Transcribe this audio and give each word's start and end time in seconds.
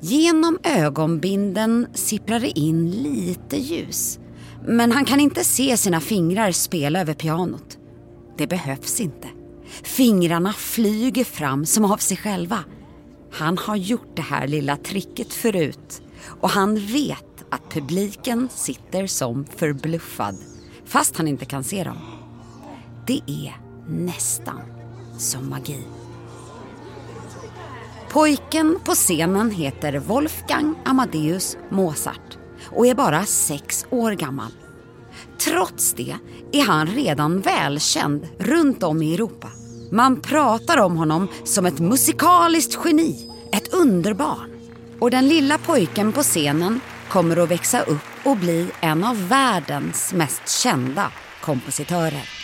Genom 0.00 0.58
ögonbinden 0.62 1.86
sipprar 1.94 2.40
det 2.40 2.58
in 2.58 2.90
lite 2.90 3.56
ljus. 3.56 4.18
Men 4.66 4.92
han 4.92 5.04
kan 5.04 5.20
inte 5.20 5.44
se 5.44 5.76
sina 5.76 6.00
fingrar 6.00 6.52
spela 6.52 7.00
över 7.00 7.14
pianot. 7.14 7.78
Det 8.38 8.46
behövs 8.46 9.00
inte. 9.00 9.28
Fingrarna 9.82 10.52
flyger 10.52 11.24
fram 11.24 11.66
som 11.66 11.84
av 11.84 11.96
sig 11.96 12.16
själva. 12.16 12.58
Han 13.32 13.58
har 13.58 13.76
gjort 13.76 14.16
det 14.16 14.22
här 14.22 14.48
lilla 14.48 14.76
tricket 14.76 15.32
förut 15.32 16.02
och 16.40 16.50
han 16.50 16.86
vet 16.86 17.44
att 17.50 17.70
publiken 17.70 18.48
sitter 18.54 19.06
som 19.06 19.44
förbluffad 19.56 20.36
fast 20.84 21.16
han 21.16 21.28
inte 21.28 21.44
kan 21.44 21.64
se 21.64 21.84
dem. 21.84 21.98
Det 23.06 23.20
är 23.26 23.56
nästan 23.88 24.60
som 25.18 25.50
magi. 25.50 25.78
Pojken 28.16 28.78
på 28.84 28.92
scenen 28.92 29.50
heter 29.50 29.98
Wolfgang 29.98 30.74
Amadeus 30.84 31.56
Mozart 31.70 32.38
och 32.70 32.86
är 32.86 32.94
bara 32.94 33.26
sex 33.26 33.86
år 33.90 34.12
gammal. 34.12 34.50
Trots 35.38 35.92
det 35.92 36.16
är 36.52 36.62
han 36.62 36.86
redan 36.86 37.40
välkänd 37.40 38.28
runt 38.38 38.82
om 38.82 39.02
i 39.02 39.14
Europa. 39.14 39.48
Man 39.90 40.20
pratar 40.20 40.78
om 40.78 40.96
honom 40.96 41.28
som 41.44 41.66
ett 41.66 41.78
musikaliskt 41.78 42.78
geni, 42.84 43.30
ett 43.52 43.74
underbarn. 43.74 44.50
Och 45.00 45.10
den 45.10 45.28
lilla 45.28 45.58
pojken 45.58 46.12
på 46.12 46.22
scenen 46.22 46.80
kommer 47.08 47.36
att 47.36 47.50
växa 47.50 47.80
upp 47.80 48.24
och 48.24 48.36
bli 48.36 48.68
en 48.80 49.04
av 49.04 49.28
världens 49.28 50.12
mest 50.12 50.48
kända 50.62 51.12
kompositörer. 51.40 52.35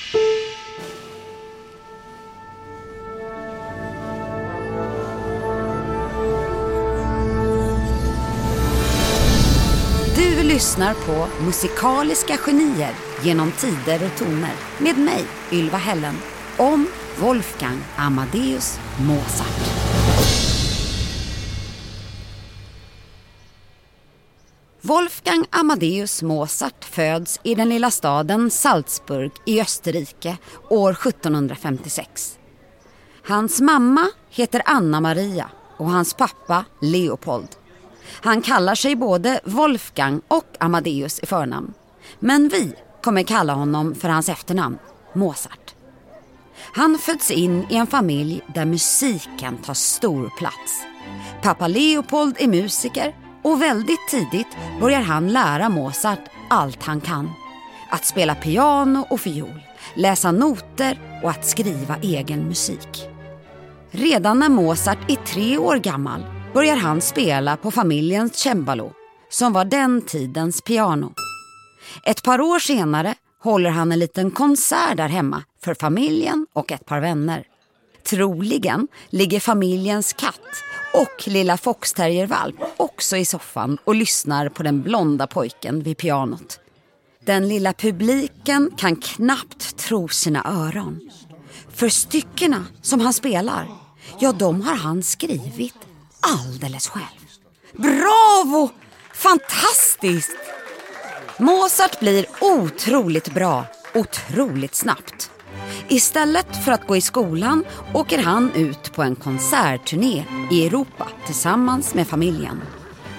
Lyssnar 10.52 10.94
på 10.94 11.44
Musikaliska 11.44 12.36
genier 12.36 12.94
genom 13.22 13.52
tider 13.52 14.06
och 14.06 14.18
toner 14.18 14.52
med 14.78 14.98
mig, 14.98 15.24
Ylva 15.52 15.78
Hällen, 15.78 16.14
om 16.58 16.86
Wolfgang 17.20 17.80
Amadeus 17.96 18.78
Mozart. 19.00 19.72
Wolfgang 24.80 25.46
Amadeus 25.50 26.22
Mozart 26.22 26.84
föds 26.84 27.40
i 27.42 27.54
den 27.54 27.68
lilla 27.68 27.90
staden 27.90 28.50
Salzburg 28.50 29.32
i 29.46 29.60
Österrike 29.60 30.36
år 30.70 30.90
1756. 30.90 32.38
Hans 33.24 33.60
mamma 33.60 34.08
heter 34.30 34.62
Anna 34.64 35.00
Maria 35.00 35.50
och 35.76 35.90
hans 35.90 36.14
pappa 36.14 36.64
Leopold. 36.80 37.61
Han 38.10 38.42
kallar 38.42 38.74
sig 38.74 38.96
både 38.96 39.40
Wolfgang 39.44 40.20
och 40.28 40.56
Amadeus 40.60 41.20
i 41.20 41.26
förnamn. 41.26 41.74
Men 42.18 42.48
vi 42.48 42.74
kommer 43.02 43.22
kalla 43.22 43.54
honom 43.54 43.94
för 43.94 44.08
hans 44.08 44.28
efternamn, 44.28 44.78
Mozart. 45.12 45.74
Han 46.74 46.98
föds 46.98 47.30
in 47.30 47.66
i 47.70 47.76
en 47.76 47.86
familj 47.86 48.40
där 48.54 48.64
musiken 48.64 49.58
tar 49.58 49.74
stor 49.74 50.30
plats. 50.38 50.82
Pappa 51.42 51.66
Leopold 51.66 52.36
är 52.38 52.48
musiker 52.48 53.16
och 53.42 53.62
väldigt 53.62 54.08
tidigt 54.08 54.56
börjar 54.80 55.00
han 55.00 55.28
lära 55.28 55.68
Mozart 55.68 56.30
allt 56.50 56.82
han 56.82 57.00
kan. 57.00 57.30
Att 57.90 58.04
spela 58.04 58.34
piano 58.34 59.06
och 59.10 59.20
fiol, 59.20 59.60
läsa 59.94 60.32
noter 60.32 61.20
och 61.22 61.30
att 61.30 61.46
skriva 61.46 61.96
egen 62.02 62.48
musik. 62.48 63.08
Redan 63.90 64.38
när 64.38 64.48
Mozart 64.48 65.10
är 65.10 65.16
tre 65.16 65.58
år 65.58 65.76
gammal 65.76 66.24
börjar 66.54 66.76
han 66.76 67.00
spela 67.00 67.56
på 67.56 67.70
familjens 67.70 68.38
cembalo, 68.38 68.92
som 69.30 69.52
var 69.52 69.64
den 69.64 70.02
tidens 70.02 70.60
piano. 70.60 71.12
Ett 72.04 72.22
par 72.22 72.40
år 72.40 72.58
senare 72.58 73.14
håller 73.42 73.70
han 73.70 73.92
en 73.92 73.98
liten 73.98 74.30
konsert 74.30 74.96
där 74.96 75.08
hemma 75.08 75.42
för 75.64 75.74
familjen 75.74 76.46
och 76.52 76.72
ett 76.72 76.86
par 76.86 77.00
vänner. 77.00 77.44
Troligen 78.04 78.88
ligger 79.10 79.40
familjens 79.40 80.12
katt 80.12 80.62
och 80.94 81.28
lilla 81.28 81.56
foxterriervalp 81.56 82.56
också 82.76 83.16
i 83.16 83.24
soffan 83.24 83.78
och 83.84 83.94
lyssnar 83.94 84.48
på 84.48 84.62
den 84.62 84.82
blonda 84.82 85.26
pojken 85.26 85.82
vid 85.82 85.96
pianot. 85.96 86.60
Den 87.24 87.48
lilla 87.48 87.72
publiken 87.72 88.70
kan 88.76 88.96
knappt 88.96 89.76
tro 89.76 90.08
sina 90.08 90.44
öron. 90.44 91.00
För 91.68 91.88
styckena 91.88 92.66
som 92.82 93.00
han 93.00 93.12
spelar, 93.12 93.68
ja 94.20 94.32
de 94.32 94.62
har 94.62 94.76
han 94.76 95.02
skrivit 95.02 95.74
alldeles 96.22 96.88
själv. 96.88 97.28
Bravo! 97.72 98.70
Fantastiskt! 99.14 100.36
Mozart 101.38 102.00
blir 102.00 102.26
otroligt 102.40 103.34
bra, 103.34 103.64
otroligt 103.94 104.74
snabbt. 104.74 105.30
Istället 105.88 106.64
för 106.64 106.72
att 106.72 106.86
gå 106.86 106.96
i 106.96 107.00
skolan 107.00 107.64
åker 107.94 108.18
han 108.18 108.52
ut 108.54 108.94
på 108.94 109.02
en 109.02 109.16
konsertturné 109.16 110.24
i 110.50 110.66
Europa 110.66 111.08
tillsammans 111.26 111.94
med 111.94 112.08
familjen. 112.08 112.62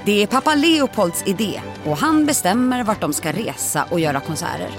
Det 0.05 0.23
är 0.23 0.27
pappa 0.27 0.55
Leopolds 0.55 1.23
idé 1.25 1.61
och 1.85 1.97
han 1.97 2.25
bestämmer 2.25 2.83
vart 2.83 3.01
de 3.01 3.13
ska 3.13 3.31
resa 3.31 3.85
och 3.91 3.99
göra 3.99 4.19
konserter. 4.19 4.71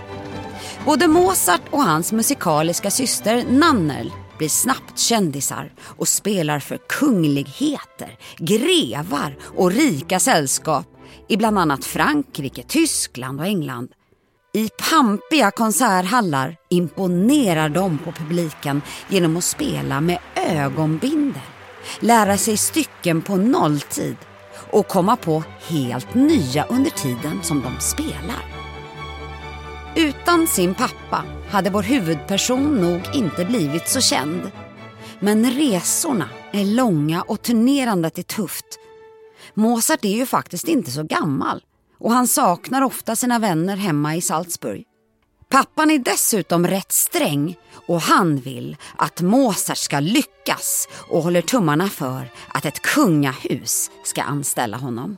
Både 0.84 1.08
Mozart 1.08 1.62
och 1.70 1.82
hans 1.82 2.12
musikaliska 2.12 2.90
syster 2.90 3.44
Nannel 3.48 4.12
blir 4.38 4.48
snabbt 4.48 4.98
kändisar 4.98 5.72
och 5.80 6.08
spelar 6.08 6.58
för 6.58 6.78
kungligheter, 6.88 8.18
grevar 8.36 9.36
och 9.56 9.72
rika 9.72 10.20
sällskap 10.20 10.86
i 11.28 11.36
bland 11.36 11.58
annat 11.58 11.84
Frankrike, 11.84 12.62
Tyskland 12.62 13.40
och 13.40 13.46
England. 13.46 13.88
I 14.52 14.68
pampiga 14.90 15.50
konserthallar 15.50 16.56
imponerar 16.70 17.68
de 17.68 17.98
på 17.98 18.12
publiken 18.12 18.82
genom 19.08 19.36
att 19.36 19.44
spela 19.44 20.00
med 20.00 20.18
ögonbindel, 20.36 21.42
lära 22.00 22.36
sig 22.38 22.56
stycken 22.56 23.22
på 23.22 23.36
nolltid 23.36 24.16
och 24.70 24.88
komma 24.88 25.16
på 25.16 25.44
helt 25.68 26.14
nya 26.14 26.64
under 26.64 26.90
tiden 26.90 27.42
som 27.42 27.62
de 27.62 27.80
spelar. 27.80 28.63
Utan 29.96 30.46
sin 30.46 30.74
pappa 30.74 31.24
hade 31.50 31.70
vår 31.70 31.82
huvudperson 31.82 32.76
nog 32.80 33.00
inte 33.12 33.44
blivit 33.44 33.88
så 33.88 34.00
känd. 34.00 34.50
Men 35.20 35.50
resorna 35.50 36.28
är 36.52 36.64
långa 36.64 37.22
och 37.22 37.42
turnerandet 37.42 38.18
är 38.18 38.22
tufft. 38.22 38.64
Mozart 39.54 40.04
är 40.04 40.16
ju 40.16 40.26
faktiskt 40.26 40.68
inte 40.68 40.90
så 40.90 41.02
gammal 41.02 41.62
och 41.98 42.12
han 42.12 42.28
saknar 42.28 42.82
ofta 42.82 43.16
sina 43.16 43.38
vänner 43.38 43.76
hemma 43.76 44.16
i 44.16 44.20
Salzburg. 44.20 44.84
Pappan 45.48 45.90
är 45.90 45.98
dessutom 45.98 46.66
rätt 46.66 46.92
sträng 46.92 47.56
och 47.86 48.00
han 48.00 48.36
vill 48.36 48.76
att 48.96 49.20
Mozart 49.20 49.78
ska 49.78 50.00
lyckas 50.00 50.88
och 51.08 51.22
håller 51.22 51.42
tummarna 51.42 51.88
för 51.88 52.30
att 52.48 52.64
ett 52.64 52.82
kungahus 52.82 53.90
ska 54.04 54.22
anställa 54.22 54.76
honom. 54.76 55.16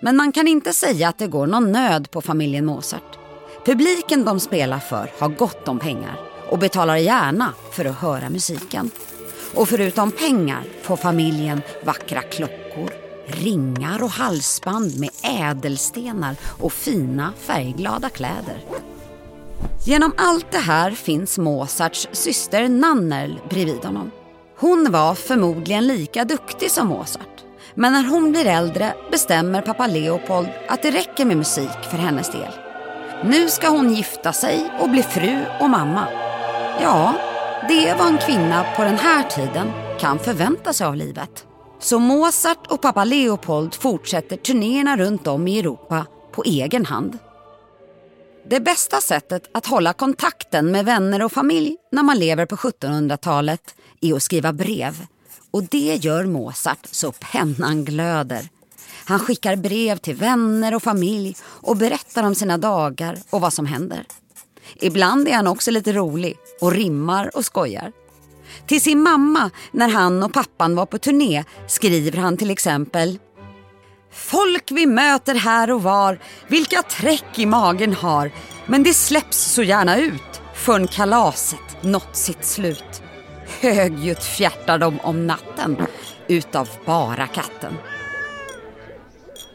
Men 0.00 0.16
man 0.16 0.32
kan 0.32 0.48
inte 0.48 0.72
säga 0.72 1.08
att 1.08 1.18
det 1.18 1.26
går 1.26 1.46
någon 1.46 1.72
nöd 1.72 2.10
på 2.10 2.20
familjen 2.20 2.66
Mozart. 2.66 3.21
Publiken 3.64 4.24
de 4.24 4.40
spelar 4.40 4.78
för 4.78 5.10
har 5.18 5.28
gott 5.28 5.68
om 5.68 5.78
pengar 5.78 6.20
och 6.50 6.58
betalar 6.58 6.96
gärna 6.96 7.54
för 7.72 7.84
att 7.84 7.96
höra 7.96 8.30
musiken. 8.30 8.90
Och 9.54 9.68
förutom 9.68 10.10
pengar 10.10 10.64
får 10.82 10.96
familjen 10.96 11.62
vackra 11.84 12.22
klockor, 12.22 12.90
ringar 13.26 14.02
och 14.02 14.10
halsband 14.10 15.00
med 15.00 15.10
ädelstenar 15.22 16.36
och 16.60 16.72
fina 16.72 17.32
färgglada 17.38 18.08
kläder. 18.08 18.64
Genom 19.86 20.12
allt 20.16 20.46
det 20.50 20.58
här 20.58 20.90
finns 20.90 21.38
Mozarts 21.38 22.08
syster 22.12 22.68
Nannerl 22.68 23.38
bredvid 23.50 23.84
honom. 23.84 24.10
Hon 24.58 24.92
var 24.92 25.14
förmodligen 25.14 25.86
lika 25.86 26.24
duktig 26.24 26.70
som 26.70 26.88
Mozart. 26.88 27.44
Men 27.74 27.92
när 27.92 28.04
hon 28.04 28.32
blir 28.32 28.46
äldre 28.46 28.94
bestämmer 29.10 29.62
pappa 29.62 29.86
Leopold 29.86 30.48
att 30.68 30.82
det 30.82 30.90
räcker 30.90 31.24
med 31.24 31.36
musik 31.36 31.82
för 31.90 31.96
hennes 31.96 32.32
del. 32.32 32.61
Nu 33.24 33.48
ska 33.48 33.68
hon 33.68 33.94
gifta 33.94 34.32
sig 34.32 34.72
och 34.80 34.90
bli 34.90 35.02
fru 35.02 35.44
och 35.60 35.70
mamma. 35.70 36.08
Ja, 36.80 37.14
det 37.68 37.88
är 37.88 37.98
vad 37.98 38.06
en 38.06 38.18
kvinna 38.18 38.66
på 38.76 38.84
den 38.84 38.98
här 38.98 39.22
tiden 39.22 39.70
kan 40.00 40.18
förvänta 40.18 40.72
sig 40.72 40.86
av 40.86 40.96
livet. 40.96 41.46
Så 41.80 41.98
Mozart 41.98 42.66
och 42.66 42.82
pappa 42.82 43.04
Leopold 43.04 43.74
fortsätter 43.74 44.36
turnéerna 44.36 44.96
runt 44.96 45.26
om 45.26 45.48
i 45.48 45.58
Europa 45.58 46.06
på 46.32 46.42
egen 46.44 46.86
hand. 46.86 47.18
Det 48.50 48.60
bästa 48.60 49.00
sättet 49.00 49.50
att 49.54 49.66
hålla 49.66 49.92
kontakten 49.92 50.70
med 50.70 50.84
vänner 50.84 51.22
och 51.22 51.32
familj 51.32 51.76
när 51.92 52.02
man 52.02 52.18
lever 52.18 52.46
på 52.46 52.56
1700-talet 52.56 53.74
är 54.00 54.14
att 54.14 54.22
skriva 54.22 54.52
brev. 54.52 55.06
Och 55.50 55.62
det 55.62 56.04
gör 56.04 56.26
Mozart 56.26 56.86
så 56.90 57.12
pennan 57.12 57.84
glöder. 57.84 58.48
Han 59.04 59.18
skickar 59.18 59.56
brev 59.56 59.96
till 59.96 60.16
vänner 60.16 60.74
och 60.74 60.82
familj 60.82 61.36
och 61.44 61.76
berättar 61.76 62.22
om 62.22 62.34
sina 62.34 62.58
dagar 62.58 63.18
och 63.30 63.40
vad 63.40 63.52
som 63.52 63.66
händer. 63.66 64.06
Ibland 64.80 65.28
är 65.28 65.32
han 65.32 65.46
också 65.46 65.70
lite 65.70 65.92
rolig 65.92 66.36
och 66.60 66.72
rimmar 66.72 67.36
och 67.36 67.44
skojar. 67.44 67.92
Till 68.66 68.80
sin 68.80 69.02
mamma 69.02 69.50
när 69.70 69.88
han 69.88 70.22
och 70.22 70.32
pappan 70.32 70.76
var 70.76 70.86
på 70.86 70.98
turné 70.98 71.44
skriver 71.66 72.18
han 72.18 72.36
till 72.36 72.50
exempel 72.50 73.18
Folk 74.12 74.70
vi 74.70 74.86
möter 74.86 75.34
här 75.34 75.70
och 75.70 75.82
var, 75.82 76.18
vilka 76.48 76.82
träck 76.82 77.38
i 77.38 77.46
magen 77.46 77.94
har. 77.94 78.30
Men 78.66 78.82
det 78.82 78.94
släpps 78.94 79.38
så 79.38 79.62
gärna 79.62 79.96
ut 79.96 80.42
förrän 80.54 80.86
kalaset 80.88 81.82
nått 81.82 82.16
sitt 82.16 82.44
slut. 82.44 83.02
Högljutt 83.60 84.24
fjärtar 84.24 84.78
de 84.78 85.00
om 85.00 85.26
natten 85.26 85.76
utav 86.28 86.68
bara 86.86 87.26
katten. 87.26 87.76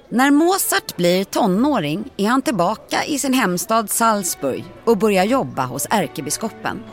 När 0.09 0.31
Mozart 0.31 0.97
blir 0.97 1.23
tonåring 1.23 2.11
är 2.17 2.27
han 2.27 2.41
tillbaka 2.41 3.05
i 3.05 3.19
sin 3.19 3.33
hemstad 3.33 3.89
Salzburg 3.89 4.63
och 4.85 4.97
börjar 4.97 5.23
jobba 5.23 5.65
hos 5.65 5.87
ärkebiskopen. 5.89 6.83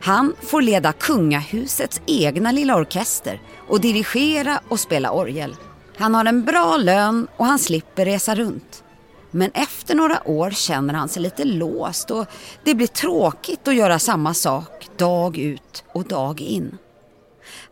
Han 0.00 0.34
får 0.40 0.62
leda 0.62 0.92
kungahusets 0.92 2.00
egna 2.06 2.52
lilla 2.52 2.76
orkester 2.76 3.40
och 3.68 3.80
dirigera 3.80 4.60
och 4.68 4.80
spela 4.80 5.10
orgel. 5.12 5.56
Han 5.96 6.14
har 6.14 6.24
en 6.24 6.44
bra 6.44 6.76
lön 6.76 7.26
och 7.36 7.46
han 7.46 7.58
slipper 7.58 8.04
resa 8.04 8.34
runt. 8.34 8.84
Men 9.30 9.50
efter 9.50 9.94
några 9.94 10.28
år 10.28 10.50
känner 10.50 10.94
han 10.94 11.08
sig 11.08 11.22
lite 11.22 11.44
låst 11.44 12.10
och 12.10 12.26
det 12.64 12.74
blir 12.74 12.86
tråkigt 12.86 13.68
att 13.68 13.74
göra 13.74 13.98
samma 13.98 14.34
sak 14.34 14.88
dag 14.96 15.38
ut 15.38 15.84
och 15.92 16.04
dag 16.04 16.40
in. 16.40 16.78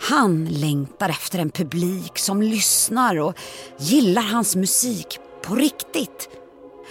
Han 0.00 0.44
längtar 0.44 1.08
efter 1.08 1.38
en 1.38 1.50
publik 1.50 2.18
som 2.18 2.42
lyssnar 2.42 3.20
och 3.20 3.34
gillar 3.78 4.22
hans 4.22 4.56
musik 4.56 5.18
på 5.42 5.54
riktigt. 5.54 6.28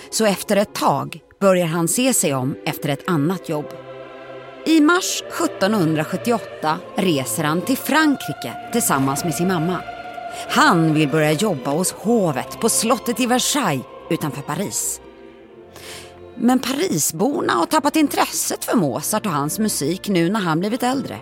Så 0.10 0.26
efter 0.26 0.58
ett 0.58 0.74
tag 0.74 1.20
börjar 1.40 1.66
han 1.66 1.88
se 1.88 2.14
sig 2.14 2.34
om 2.34 2.56
efter 2.66 2.90
ett 2.90 3.10
annat 3.10 3.50
jobb. 3.50 3.66
I 4.66 4.82
mars 4.82 5.24
1778 5.42 6.80
reser 6.96 7.44
han 7.44 7.62
till 7.62 7.78
Frankrike 7.78 8.70
tillsammans 8.72 9.24
med 9.24 9.36
sin 9.36 9.48
mamma. 9.48 9.82
Han 10.50 10.94
vill 10.94 11.10
börja 11.10 11.32
jobba 11.32 11.72
hos 11.72 11.92
hovet 11.92 12.60
på 12.60 12.70
slottet 12.70 13.20
i 13.20 13.26
Versailles 13.26 13.86
utanför 14.10 14.42
Paris. 14.42 15.02
Men 16.36 16.60
Parisborna 16.60 17.54
har 17.54 17.66
tappat 17.66 17.96
intresset 17.96 18.66
för 18.66 18.78
Mozart 18.78 19.26
och 19.26 19.32
hans 19.32 19.60
musik 19.60 20.08
nu 20.10 20.30
när 20.30 20.40
han 20.40 20.60
blivit 20.60 20.84
äldre. 20.84 21.20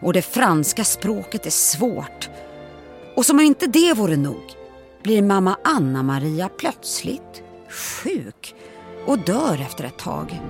Och 0.00 0.12
det 0.12 0.22
franska 0.22 0.84
språket 0.84 1.46
är 1.46 1.50
svårt. 1.50 2.28
Och 3.16 3.26
som 3.26 3.38
om 3.38 3.44
inte 3.44 3.66
det 3.66 3.94
vore 3.94 4.16
nog 4.16 4.42
blir 5.02 5.22
mamma 5.22 5.56
Anna-Maria 5.64 6.48
plötsligt 6.58 7.42
sjuk 7.68 8.54
och 9.06 9.18
dör 9.18 9.60
efter 9.60 9.84
ett 9.84 9.98
tag. 9.98 10.40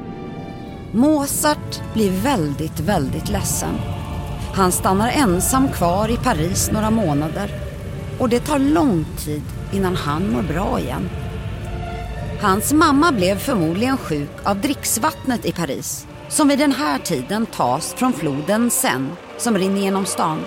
Mozart 0.92 1.80
blir 1.94 2.10
väldigt, 2.10 2.80
väldigt 2.80 3.28
ledsen. 3.28 3.74
Han 4.54 4.72
stannar 4.72 5.10
ensam 5.10 5.68
kvar 5.68 6.08
i 6.08 6.16
Paris 6.16 6.70
några 6.72 6.90
månader 6.90 7.50
och 8.18 8.28
det 8.28 8.40
tar 8.40 8.58
lång 8.58 9.04
tid 9.18 9.42
innan 9.72 9.96
han 9.96 10.32
mår 10.32 10.42
bra 10.42 10.80
igen. 10.80 11.08
Hans 12.40 12.72
mamma 12.72 13.12
blev 13.12 13.38
förmodligen 13.38 13.96
sjuk 13.96 14.30
av 14.44 14.60
dricksvattnet 14.60 15.44
i 15.46 15.52
Paris 15.52 16.06
som 16.28 16.48
vid 16.48 16.58
den 16.58 16.72
här 16.72 16.98
tiden 16.98 17.46
tas 17.46 17.94
från 17.94 18.12
floden 18.12 18.70
Seine 18.70 19.10
som 19.38 19.58
rinner 19.58 19.80
genom 19.80 20.06
stan. 20.06 20.44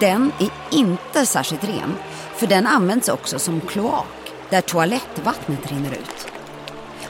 Den 0.00 0.32
är 0.38 0.50
inte 0.70 1.26
särskilt 1.26 1.64
ren 1.64 1.94
för 2.36 2.46
den 2.46 2.66
används 2.66 3.08
också 3.08 3.38
som 3.38 3.60
kloak 3.60 4.32
där 4.50 4.60
toalettvattnet 4.60 5.72
rinner 5.72 5.92
ut. 5.92 6.28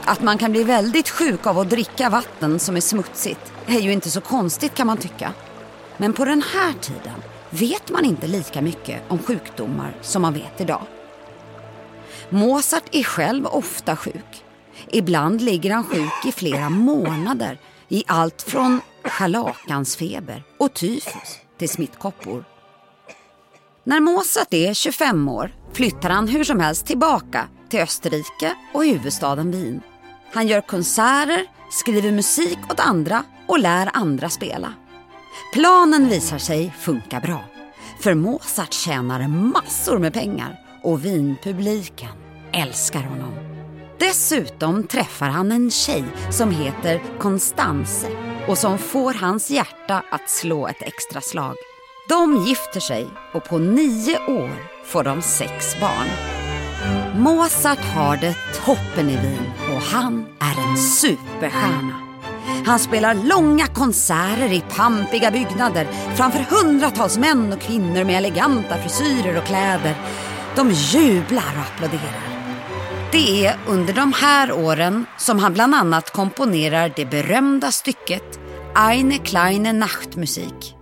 Att 0.05 0.21
man 0.21 0.37
kan 0.37 0.51
bli 0.51 0.63
väldigt 0.63 1.09
sjuk 1.09 1.47
av 1.47 1.59
att 1.59 1.69
dricka 1.69 2.09
vatten 2.09 2.59
som 2.59 2.75
är 2.75 2.81
smutsigt 2.81 3.53
är 3.67 3.79
ju 3.79 3.91
inte 3.91 4.09
så 4.09 4.21
konstigt 4.21 4.73
kan 4.73 4.87
man 4.87 4.97
tycka. 4.97 5.33
Men 5.97 6.13
på 6.13 6.25
den 6.25 6.43
här 6.53 6.73
tiden 6.73 7.23
vet 7.49 7.89
man 7.89 8.05
inte 8.05 8.27
lika 8.27 8.61
mycket 8.61 9.01
om 9.07 9.19
sjukdomar 9.19 9.95
som 10.01 10.21
man 10.21 10.33
vet 10.33 10.61
idag. 10.61 10.81
Mozart 12.29 12.83
är 12.91 13.03
själv 13.03 13.45
ofta 13.45 13.95
sjuk. 13.95 14.43
Ibland 14.87 15.41
ligger 15.41 15.71
han 15.71 15.83
sjuk 15.83 16.25
i 16.25 16.31
flera 16.31 16.69
månader 16.69 17.57
i 17.91 18.03
allt 18.07 18.41
från 18.41 18.81
scharlakansfeber 19.03 20.43
och 20.57 20.73
tyfus 20.73 21.39
till 21.57 21.69
smittkoppor. 21.69 22.45
När 23.83 23.99
Mozart 23.99 24.53
är 24.53 24.73
25 24.73 25.29
år 25.29 25.55
flyttar 25.73 26.09
han 26.09 26.27
hur 26.27 26.43
som 26.43 26.59
helst 26.59 26.85
tillbaka 26.85 27.47
till 27.69 27.79
Österrike 27.79 28.55
och 28.73 28.85
huvudstaden 28.85 29.51
Wien. 29.51 29.81
Han 30.33 30.47
gör 30.47 30.61
konserter, 30.61 31.45
skriver 31.71 32.11
musik 32.11 32.59
åt 32.69 32.79
andra 32.79 33.23
och 33.47 33.59
lär 33.59 33.89
andra 33.93 34.29
spela. 34.29 34.73
Planen 35.53 36.09
visar 36.09 36.37
sig 36.37 36.73
funka 36.79 37.19
bra. 37.19 37.43
För 37.99 38.13
Mozart 38.13 38.73
tjänar 38.73 39.27
massor 39.27 39.99
med 39.99 40.13
pengar 40.13 40.59
och 40.83 41.05
vinpubliken 41.05 42.11
älskar 42.53 43.03
honom. 43.03 43.50
Dessutom 44.01 44.87
träffar 44.87 45.29
han 45.29 45.51
en 45.51 45.71
tjej 45.71 46.03
som 46.31 46.51
heter 46.51 47.01
Constance 47.19 48.07
och 48.47 48.57
som 48.57 48.77
får 48.77 49.13
hans 49.13 49.49
hjärta 49.49 50.03
att 50.11 50.29
slå 50.29 50.67
ett 50.67 50.81
extra 50.81 51.21
slag. 51.21 51.55
De 52.09 52.45
gifter 52.45 52.79
sig 52.79 53.07
och 53.33 53.43
på 53.43 53.57
nio 53.57 54.19
år 54.27 54.49
får 54.85 55.03
de 55.03 55.21
sex 55.21 55.79
barn. 55.79 56.07
Mozart 57.15 57.85
har 57.95 58.17
det 58.17 58.35
toppen 58.65 59.09
i 59.09 59.17
Wien 59.17 59.51
och 59.75 59.81
han 59.81 60.25
är 60.39 60.69
en 60.69 60.77
superstjärna. 60.77 62.07
Han 62.65 62.79
spelar 62.79 63.13
långa 63.13 63.67
konserter 63.67 64.53
i 64.53 64.63
pampiga 64.75 65.31
byggnader 65.31 65.87
framför 66.15 66.39
hundratals 66.39 67.17
män 67.17 67.53
och 67.53 67.61
kvinnor 67.61 68.03
med 68.03 68.17
eleganta 68.17 68.77
frisyrer 68.77 69.37
och 69.37 69.45
kläder. 69.45 69.95
De 70.55 70.71
jublar 70.71 71.53
och 71.57 71.75
applåderar. 71.75 72.30
Det 73.11 73.45
är 73.45 73.59
under 73.67 73.93
de 73.93 74.13
här 74.13 74.51
åren 74.51 75.05
som 75.17 75.39
han 75.39 75.53
bland 75.53 75.75
annat 75.75 76.13
komponerar 76.13 76.93
det 76.95 77.05
berömda 77.05 77.71
stycket 77.71 78.39
Eine 78.75 79.17
kleine 79.17 79.73
Nachtmusik. 79.73 80.80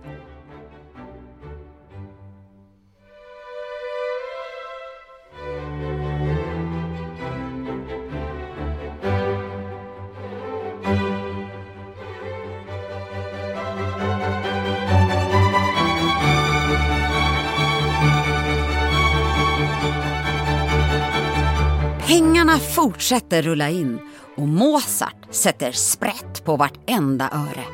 Pengarna 22.10 22.58
fortsätter 22.58 23.42
rulla 23.42 23.70
in 23.70 23.98
och 24.36 24.48
Mozart 24.48 25.26
sätter 25.30 25.72
sprätt 25.72 26.44
på 26.44 26.56
vartenda 26.56 27.30
öre. 27.32 27.64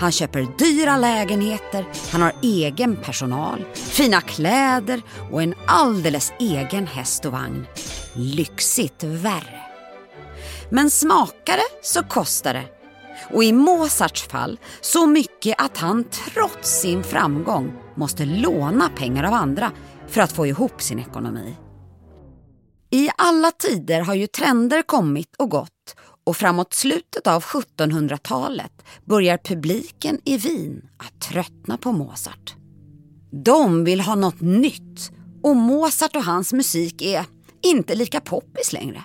Han 0.00 0.12
köper 0.12 0.46
dyra 0.58 0.96
lägenheter, 0.96 1.86
han 2.12 2.22
har 2.22 2.32
egen 2.42 2.96
personal, 2.96 3.64
fina 3.74 4.20
kläder 4.20 5.02
och 5.32 5.42
en 5.42 5.54
alldeles 5.66 6.32
egen 6.38 6.86
häst 6.86 7.24
och 7.24 7.32
vagn. 7.32 7.66
Lyxigt 8.14 9.04
värre. 9.04 9.62
Men 10.70 10.90
smakar 10.90 11.56
det 11.56 11.86
så 11.86 12.02
kostar 12.02 12.54
det. 12.54 12.64
Och 13.30 13.44
i 13.44 13.52
Mozarts 13.52 14.22
fall 14.22 14.58
så 14.80 15.06
mycket 15.06 15.54
att 15.62 15.78
han 15.78 16.04
trots 16.04 16.80
sin 16.80 17.04
framgång 17.04 17.72
måste 17.94 18.24
låna 18.24 18.88
pengar 18.88 19.24
av 19.24 19.32
andra 19.34 19.70
för 20.08 20.20
att 20.20 20.32
få 20.32 20.46
ihop 20.46 20.82
sin 20.82 20.98
ekonomi. 20.98 21.56
I 22.94 23.10
alla 23.16 23.50
tider 23.50 24.00
har 24.00 24.14
ju 24.14 24.26
trender 24.26 24.82
kommit 24.82 25.36
och 25.38 25.50
gått 25.50 25.96
och 26.24 26.36
framåt 26.36 26.74
slutet 26.74 27.26
av 27.26 27.42
1700-talet 27.42 28.72
börjar 29.04 29.38
publiken 29.38 30.20
i 30.24 30.36
Wien 30.36 30.82
att 30.96 31.20
tröttna 31.20 31.78
på 31.78 31.92
Mozart. 31.92 32.54
De 33.44 33.84
vill 33.84 34.00
ha 34.00 34.14
något 34.14 34.40
nytt 34.40 35.10
och 35.42 35.56
Mozart 35.56 36.16
och 36.16 36.24
hans 36.24 36.52
musik 36.52 37.02
är 37.02 37.24
inte 37.62 37.94
lika 37.94 38.20
poppis 38.20 38.72
längre. 38.72 39.04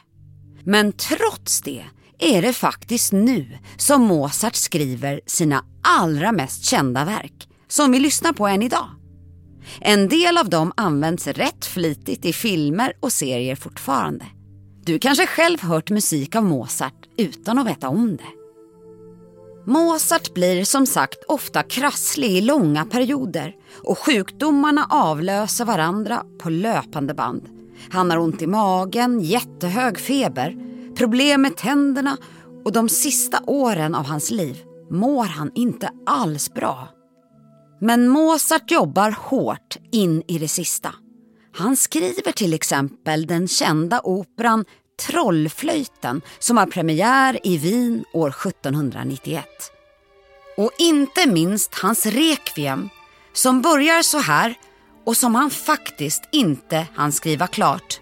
Men 0.63 0.91
trots 0.91 1.61
det 1.61 1.85
är 2.19 2.41
det 2.41 2.53
faktiskt 2.53 3.11
nu 3.11 3.57
som 3.77 4.01
Mozart 4.01 4.55
skriver 4.55 5.21
sina 5.25 5.65
allra 5.83 6.31
mest 6.31 6.65
kända 6.65 7.05
verk 7.05 7.49
som 7.67 7.91
vi 7.91 7.99
lyssnar 7.99 8.33
på 8.33 8.47
än 8.47 8.63
idag. 8.63 8.98
En 9.81 10.07
del 10.09 10.37
av 10.37 10.49
dem 10.49 10.73
används 10.77 11.27
rätt 11.27 11.65
flitigt 11.65 12.25
i 12.25 12.33
filmer 12.33 12.93
och 12.99 13.11
serier 13.11 13.55
fortfarande. 13.55 14.25
Du 14.85 14.99
kanske 14.99 15.27
själv 15.27 15.61
hört 15.61 15.89
musik 15.89 16.35
av 16.35 16.43
Mozart 16.43 17.05
utan 17.17 17.59
att 17.59 17.67
veta 17.67 17.89
om 17.89 18.17
det. 18.17 18.39
Mozart 19.71 20.33
blir 20.33 20.63
som 20.63 20.85
sagt 20.85 21.23
ofta 21.27 21.63
krasslig 21.63 22.29
i 22.29 22.41
långa 22.41 22.85
perioder 22.85 23.55
och 23.83 23.97
sjukdomarna 23.97 24.87
avlöser 24.89 25.65
varandra 25.65 26.23
på 26.41 26.49
löpande 26.49 27.13
band. 27.13 27.49
Han 27.89 28.11
har 28.11 28.17
ont 28.17 28.41
i 28.41 28.47
magen, 28.47 29.19
jättehög 29.19 29.99
feber, 29.99 30.55
problem 30.95 31.41
med 31.41 31.57
tänderna 31.57 32.17
och 32.65 32.71
de 32.71 32.89
sista 32.89 33.39
åren 33.47 33.95
av 33.95 34.05
hans 34.05 34.31
liv 34.31 34.63
mår 34.89 35.25
han 35.25 35.51
inte 35.55 35.89
alls 36.05 36.53
bra. 36.53 36.87
Men 37.79 38.07
Mozart 38.07 38.71
jobbar 38.71 39.11
hårt 39.11 39.77
in 39.91 40.23
i 40.27 40.37
det 40.37 40.47
sista. 40.47 40.93
Han 41.55 41.77
skriver 41.77 42.31
till 42.31 42.53
exempel 42.53 43.27
den 43.27 43.47
kända 43.47 44.01
operan 44.03 44.65
Trollflöjten 45.07 46.21
som 46.39 46.57
har 46.57 46.65
premiär 46.65 47.39
i 47.43 47.57
Wien 47.57 48.05
år 48.13 48.29
1791. 48.29 49.45
Och 50.57 50.71
inte 50.79 51.29
minst 51.29 51.75
hans 51.75 52.05
Requiem 52.05 52.89
som 53.33 53.61
börjar 53.61 54.01
så 54.01 54.17
här 54.17 54.55
och 55.05 55.17
som 55.17 55.35
han 55.35 55.49
faktiskt 55.49 56.23
inte 56.31 56.87
hann 56.95 57.11
skriva 57.11 57.47
klart. 57.47 57.99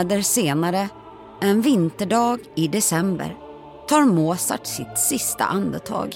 Månader 0.00 0.22
senare, 0.22 0.88
en 1.40 1.60
vinterdag 1.60 2.38
i 2.56 2.68
december, 2.68 3.36
tar 3.88 4.04
Mozart 4.04 4.66
sitt 4.66 4.98
sista 4.98 5.44
andetag. 5.44 6.14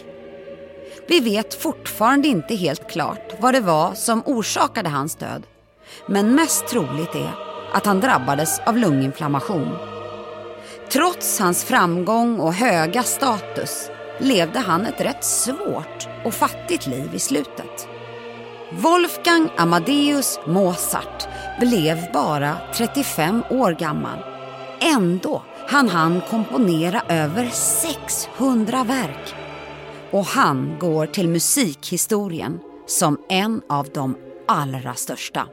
Vi 1.08 1.20
vet 1.20 1.54
fortfarande 1.54 2.28
inte 2.28 2.54
helt 2.54 2.90
klart 2.90 3.34
vad 3.40 3.54
det 3.54 3.60
var 3.60 3.94
som 3.94 4.22
orsakade 4.26 4.88
hans 4.88 5.16
död. 5.16 5.42
Men 6.06 6.34
mest 6.34 6.66
troligt 6.66 7.14
är 7.14 7.34
att 7.72 7.86
han 7.86 8.00
drabbades 8.00 8.58
av 8.58 8.76
lunginflammation. 8.76 9.76
Trots 10.92 11.40
hans 11.40 11.64
framgång 11.64 12.40
och 12.40 12.54
höga 12.54 13.02
status 13.02 13.90
levde 14.18 14.58
han 14.58 14.86
ett 14.86 15.00
rätt 15.00 15.24
svårt 15.24 16.08
och 16.24 16.34
fattigt 16.34 16.86
liv 16.86 17.10
i 17.14 17.18
slutet. 17.18 17.88
Wolfgang 18.72 19.48
Amadeus 19.56 20.38
Mozart 20.46 21.28
blev 21.60 22.12
bara 22.12 22.56
35 22.74 23.42
år 23.50 23.72
gammal. 23.72 24.18
Ändå 24.80 25.42
hann 25.68 25.88
han 25.88 26.20
komponera 26.30 27.02
över 27.08 27.48
600 27.52 28.84
verk. 28.84 29.34
Och 30.10 30.24
han 30.24 30.76
går 30.78 31.06
till 31.06 31.28
musikhistorien 31.28 32.60
som 32.86 33.18
en 33.28 33.62
av 33.68 33.88
de 33.94 34.16
allra 34.48 34.94
största. 34.94 35.46